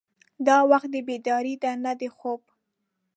دا 0.47 0.57
وخت 0.71 0.89
د 0.93 0.97
بیدارۍ 1.07 1.55
دی 1.63 1.71
نه 1.83 1.91
د 1.99 2.03
خوب. 2.17 2.41